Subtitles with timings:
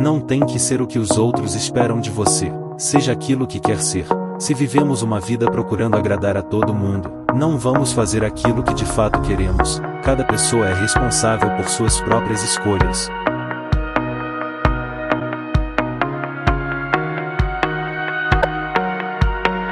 [0.00, 3.78] Não tem que ser o que os outros esperam de você, seja aquilo que quer
[3.82, 4.06] ser.
[4.38, 8.86] Se vivemos uma vida procurando agradar a todo mundo, não vamos fazer aquilo que de
[8.86, 9.78] fato queremos.
[10.02, 13.10] Cada pessoa é responsável por suas próprias escolhas.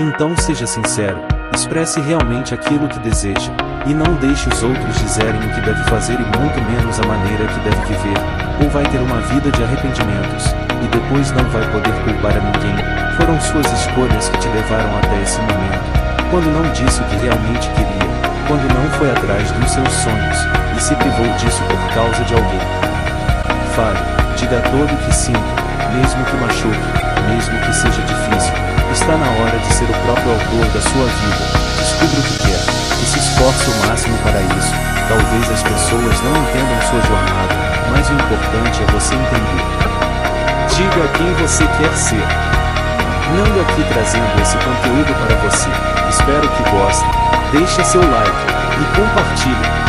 [0.00, 1.18] Então seja sincero,
[1.54, 3.52] expresse realmente aquilo que deseja,
[3.86, 7.46] e não deixe os outros dizerem o que deve fazer e muito menos a maneira
[7.46, 8.18] que deve viver,
[8.62, 12.76] ou vai ter uma vida de arrependimentos, e depois não vai poder culpar a ninguém.
[13.16, 16.04] Foram suas escolhas que te levaram até esse momento.
[16.30, 18.10] Quando não disse o que realmente queria,
[18.48, 20.38] quando não foi atrás dos seus sonhos,
[20.76, 22.60] e se privou disso por causa de alguém.
[23.76, 23.98] Fale,
[24.36, 25.38] diga todo o que sinto,
[25.94, 28.13] mesmo que machuque, mesmo que seja difícil.
[29.64, 31.44] Está na hora de ser o próprio autor da sua vida.
[31.78, 32.60] Descubra o que quer
[33.02, 34.74] e se esforce o máximo para isso.
[35.08, 37.54] Talvez as pessoas não entendam sua jornada,
[37.90, 39.84] mas o importante é você entender.
[40.74, 42.26] Diga quem você quer ser.
[43.36, 45.68] Nando aqui trazendo esse conteúdo para você.
[46.08, 47.10] Espero que gostem.
[47.52, 48.46] Deixe seu like
[48.80, 49.84] e compartilhe.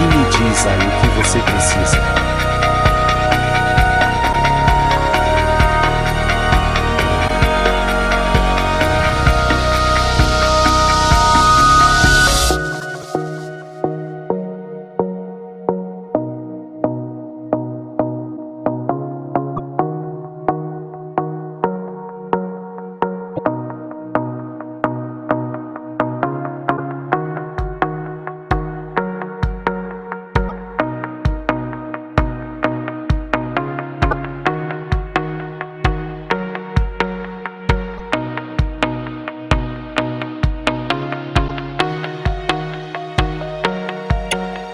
[0.00, 2.35] E me diz aí o que você precisa.